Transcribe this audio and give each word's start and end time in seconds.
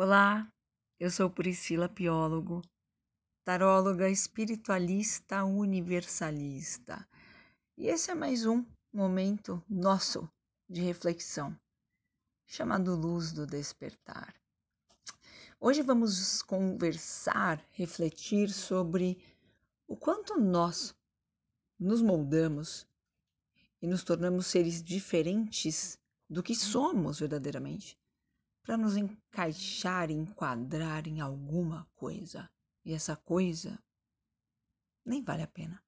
Olá, 0.00 0.48
eu 1.00 1.10
sou 1.10 1.28
Priscila 1.28 1.88
Piólogo, 1.88 2.62
taróloga 3.44 4.08
espiritualista 4.08 5.44
universalista. 5.44 7.04
E 7.76 7.88
esse 7.88 8.08
é 8.08 8.14
mais 8.14 8.46
um 8.46 8.64
momento 8.92 9.60
nosso 9.68 10.30
de 10.70 10.82
reflexão, 10.82 11.58
chamado 12.46 12.94
Luz 12.94 13.32
do 13.32 13.44
Despertar. 13.44 14.40
Hoje 15.58 15.82
vamos 15.82 16.42
conversar, 16.42 17.60
refletir 17.72 18.50
sobre 18.50 19.20
o 19.88 19.96
quanto 19.96 20.38
nós 20.38 20.94
nos 21.76 22.00
moldamos 22.00 22.86
e 23.82 23.86
nos 23.88 24.04
tornamos 24.04 24.46
seres 24.46 24.80
diferentes 24.80 25.98
do 26.30 26.40
que 26.40 26.54
somos 26.54 27.18
verdadeiramente 27.18 27.98
para 28.68 28.76
nos 28.76 28.98
encaixar, 28.98 30.10
enquadrar 30.10 31.08
em 31.08 31.22
alguma 31.22 31.88
coisa. 31.94 32.50
E 32.84 32.92
essa 32.92 33.16
coisa 33.16 33.82
nem 35.06 35.22
vale 35.22 35.42
a 35.42 35.46
pena. 35.46 35.82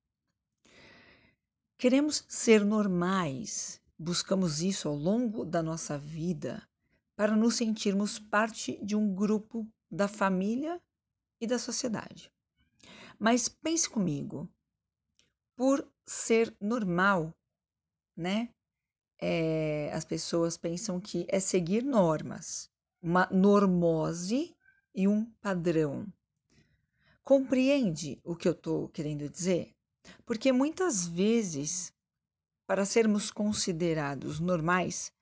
Queremos 1.76 2.24
ser 2.26 2.64
normais, 2.64 3.82
buscamos 3.98 4.62
isso 4.62 4.88
ao 4.88 4.94
longo 4.94 5.44
da 5.44 5.62
nossa 5.62 5.98
vida 5.98 6.66
para 7.14 7.36
nos 7.36 7.56
sentirmos 7.56 8.18
parte 8.18 8.82
de 8.82 8.96
um 8.96 9.14
grupo 9.14 9.70
da 9.90 10.08
família 10.08 10.80
e 11.38 11.46
da 11.46 11.58
sociedade. 11.58 12.32
Mas 13.18 13.46
pense 13.46 13.90
comigo, 13.90 14.50
por 15.54 15.86
ser 16.06 16.56
normal, 16.58 17.36
né? 18.16 18.54
É, 19.20 19.90
as 19.92 20.04
pessoas 20.04 20.56
pensam 20.56 20.98
que 20.98 21.26
é 21.28 21.38
seguir 21.38 21.84
normas 21.84 22.70
uma 23.02 23.26
normose 23.30 24.54
e 24.94 25.08
um 25.08 25.24
padrão. 25.40 26.06
Compreende 27.22 28.20
o 28.24 28.34
que 28.36 28.48
eu 28.48 28.52
estou 28.52 28.88
querendo 28.88 29.28
dizer? 29.28 29.74
Porque 30.26 30.52
muitas 30.52 31.06
vezes, 31.06 31.92
para 32.66 32.84
sermos 32.84 33.30
considerados 33.30 34.40
normais, 34.40 35.12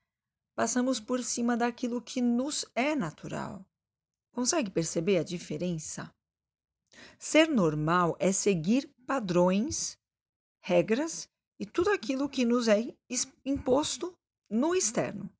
passamos 0.55 0.98
por 0.98 1.23
cima 1.23 1.56
daquilo 1.56 2.03
que 2.03 2.20
nos 2.20 2.64
é 2.75 2.95
natural. 2.95 3.64
Consegue 4.33 4.70
perceber 4.70 5.19
a 5.19 5.25
diferença? 5.25 6.12
Ser 7.19 7.48
normal 7.48 8.17
é 8.19 8.33
seguir 8.33 8.89
padrões, 9.06 9.98
regras 10.61 11.28
e 11.59 11.67
tudo 11.67 11.91
aquilo 11.91 12.28
que 12.28 12.45
nos 12.45 12.69
é 12.69 12.95
imposto 13.45 14.17
no 14.48 14.75
externo. 14.75 15.31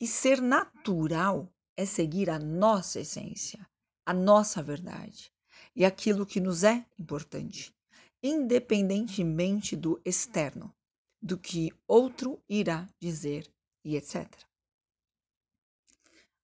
E 0.00 0.06
ser 0.06 0.40
natural 0.40 1.52
é 1.76 1.84
seguir 1.84 2.30
a 2.30 2.38
nossa 2.38 3.00
essência, 3.00 3.68
a 4.06 4.14
nossa 4.14 4.62
verdade 4.62 5.32
e 5.74 5.84
aquilo 5.84 6.26
que 6.26 6.40
nos 6.40 6.64
é 6.64 6.84
importante, 6.98 7.74
independentemente 8.22 9.76
do 9.76 10.00
externo, 10.04 10.74
do 11.22 11.38
que 11.38 11.72
outro 11.86 12.42
irá 12.48 12.88
dizer 12.98 13.50
e 13.84 13.96
etc. 13.96 14.26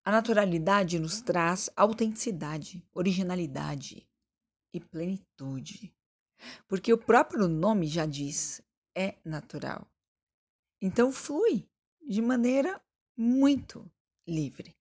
A 0.04 0.12
naturalidade 0.12 0.98
nos 0.98 1.20
traz 1.20 1.68
autenticidade, 1.74 2.84
originalidade 2.94 4.06
e 4.72 4.80
plenitude, 4.80 5.95
porque 6.68 6.92
o 6.92 6.98
próprio 6.98 7.48
nome 7.48 7.86
já 7.86 8.06
diz, 8.06 8.60
é 8.94 9.16
natural. 9.24 9.86
Então 10.80 11.12
flui 11.12 11.68
de 12.06 12.20
maneira 12.22 12.80
muito 13.16 13.90
livre. 14.26 14.76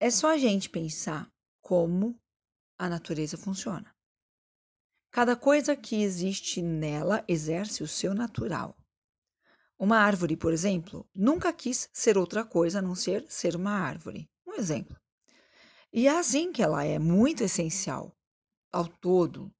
É 0.00 0.10
só 0.10 0.30
a 0.30 0.38
gente 0.38 0.68
pensar 0.68 1.32
como 1.60 2.20
a 2.78 2.88
natureza 2.88 3.36
funciona. 3.36 3.94
Cada 5.10 5.36
coisa 5.36 5.76
que 5.76 6.02
existe 6.02 6.62
nela 6.62 7.24
exerce 7.28 7.82
o 7.82 7.88
seu 7.88 8.14
natural. 8.14 8.76
Uma 9.78 9.98
árvore, 9.98 10.36
por 10.36 10.52
exemplo, 10.52 11.08
nunca 11.14 11.52
quis 11.52 11.88
ser 11.92 12.16
outra 12.16 12.44
coisa 12.44 12.78
a 12.78 12.82
não 12.82 12.94
ser 12.94 13.24
ser 13.28 13.54
uma 13.54 13.72
árvore. 13.72 14.30
Um 14.46 14.54
exemplo. 14.54 14.96
E 15.92 16.06
é 16.06 16.18
assim 16.18 16.50
que 16.52 16.62
ela 16.62 16.84
é 16.84 16.98
muito 16.98 17.44
essencial 17.44 18.16
ao 18.72 18.88
todo, 18.88 19.54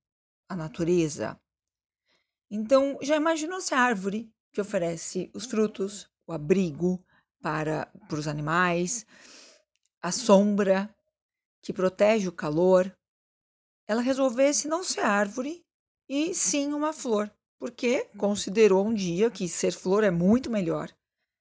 à 0.52 0.56
natureza. 0.56 1.40
Então, 2.50 2.98
já 3.02 3.16
imaginou 3.16 3.60
se 3.60 3.74
a 3.74 3.80
árvore 3.80 4.30
que 4.52 4.60
oferece 4.60 5.30
os 5.34 5.46
frutos, 5.46 6.08
o 6.26 6.32
abrigo, 6.32 7.02
para, 7.40 7.86
para 8.08 8.18
os 8.18 8.28
animais, 8.28 9.04
a 10.00 10.12
sombra 10.12 10.94
que 11.62 11.72
protege 11.72 12.28
o 12.28 12.32
calor, 12.32 12.96
ela 13.88 14.00
resolvesse 14.00 14.68
não 14.68 14.84
ser 14.84 15.00
árvore 15.00 15.64
e 16.08 16.34
sim 16.34 16.72
uma 16.72 16.92
flor, 16.92 17.34
porque 17.58 18.04
considerou 18.18 18.86
um 18.86 18.94
dia 18.94 19.30
que 19.30 19.48
ser 19.48 19.72
flor 19.72 20.04
é 20.04 20.10
muito 20.10 20.50
melhor, 20.50 20.94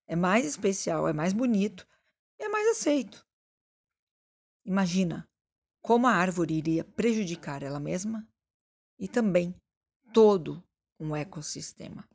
é 0.08 0.16
mais 0.16 0.46
especial, 0.46 1.08
é 1.08 1.14
mais 1.14 1.34
bonito, 1.34 1.86
é 2.40 2.48
mais 2.48 2.68
aceito. 2.70 3.26
Imagina 4.66 5.30
como 5.82 6.08
a 6.08 6.12
árvore 6.12 6.54
iria 6.54 6.84
prejudicar 6.84 7.62
ela 7.62 7.80
mesma 7.80 8.28
e 9.02 9.08
também 9.08 9.54
todo 10.14 10.64
um 11.00 11.16
ecossistema. 11.16 12.08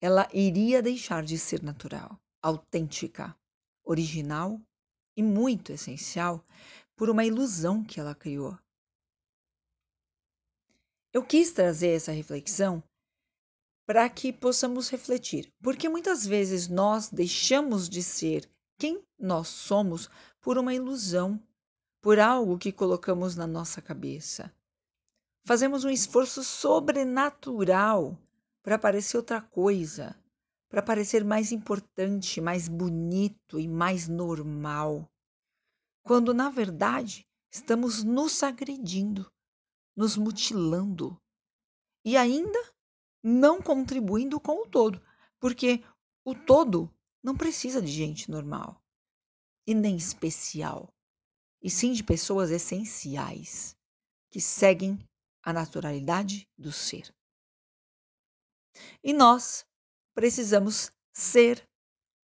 Ela 0.00 0.28
iria 0.32 0.82
deixar 0.82 1.24
de 1.24 1.38
ser 1.38 1.62
natural 1.62 2.20
autêntica, 2.42 3.36
original 3.84 4.60
e 5.16 5.22
muito 5.22 5.72
essencial 5.72 6.44
por 6.96 7.10
uma 7.10 7.24
ilusão 7.24 7.84
que 7.84 8.00
ela 8.00 8.14
criou. 8.14 8.58
Eu 11.12 11.24
quis 11.24 11.52
trazer 11.52 11.96
essa 11.96 12.12
reflexão 12.12 12.82
para 13.86 14.08
que 14.08 14.32
possamos 14.32 14.88
refletir, 14.88 15.52
porque 15.60 15.88
muitas 15.88 16.24
vezes 16.24 16.68
nós 16.68 17.08
deixamos 17.08 17.88
de 17.88 18.02
ser 18.02 18.48
quem 18.78 19.02
nós 19.18 19.48
somos 19.48 20.08
por 20.40 20.56
uma 20.56 20.72
ilusão, 20.72 21.42
por 22.00 22.18
algo 22.20 22.56
que 22.56 22.70
colocamos 22.70 23.34
na 23.34 23.46
nossa 23.46 23.82
cabeça. 23.82 24.54
Fazemos 25.50 25.82
um 25.82 25.90
esforço 25.90 26.44
sobrenatural 26.44 28.16
para 28.62 28.78
parecer 28.78 29.16
outra 29.16 29.40
coisa, 29.40 30.16
para 30.68 30.80
parecer 30.80 31.24
mais 31.24 31.50
importante, 31.50 32.40
mais 32.40 32.68
bonito 32.68 33.58
e 33.58 33.66
mais 33.66 34.06
normal, 34.06 35.10
quando 36.04 36.32
na 36.32 36.50
verdade 36.50 37.26
estamos 37.50 38.04
nos 38.04 38.44
agredindo, 38.44 39.28
nos 39.96 40.16
mutilando 40.16 41.20
e 42.04 42.16
ainda 42.16 42.72
não 43.20 43.60
contribuindo 43.60 44.38
com 44.38 44.62
o 44.62 44.68
todo, 44.68 45.02
porque 45.40 45.82
o 46.24 46.32
todo 46.32 46.88
não 47.20 47.36
precisa 47.36 47.82
de 47.82 47.90
gente 47.90 48.30
normal 48.30 48.80
e 49.66 49.74
nem 49.74 49.96
especial, 49.96 50.94
e 51.60 51.68
sim 51.68 51.92
de 51.92 52.04
pessoas 52.04 52.52
essenciais 52.52 53.76
que 54.30 54.40
seguem 54.40 54.96
a 55.42 55.52
naturalidade 55.52 56.48
do 56.56 56.72
ser. 56.72 57.14
E 59.02 59.12
nós 59.12 59.66
precisamos 60.14 60.92
ser 61.12 61.66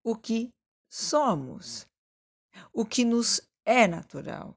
o 0.02 0.16
que 0.16 0.52
somos, 0.88 1.86
o 2.72 2.84
que 2.84 3.04
nos 3.04 3.40
é 3.64 3.86
natural, 3.86 4.56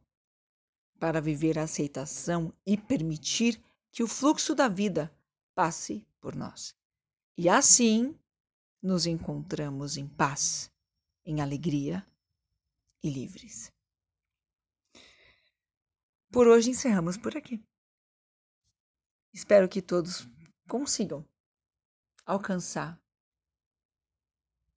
para 1.00 1.22
viver 1.22 1.58
a 1.58 1.64
aceitação 1.64 2.54
e 2.66 2.78
permitir 2.78 3.62
que 3.92 4.04
o 4.04 4.08
fluxo 4.08 4.54
da 4.54 4.68
vida 4.68 5.12
passe 5.56 6.06
por 6.20 6.36
nós. 6.36 6.76
E 7.38 7.50
assim 7.50 8.18
nos 8.82 9.06
encontramos 9.06 9.98
em 9.98 10.08
paz, 10.08 10.72
em 11.26 11.42
alegria 11.42 12.06
e 13.02 13.10
livres. 13.10 13.72
Por 16.32 16.48
hoje 16.48 16.70
encerramos 16.70 17.18
por 17.18 17.36
aqui. 17.36 17.62
Espero 19.40 19.70
que 19.70 19.82
todos 19.82 20.28
consigam 20.68 21.26
alcançar 22.26 23.02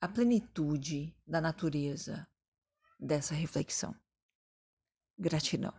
a 0.00 0.06
plenitude 0.06 1.12
da 1.26 1.40
natureza 1.40 2.28
dessa 2.96 3.34
reflexão. 3.34 3.92
Gratidão. 5.18 5.74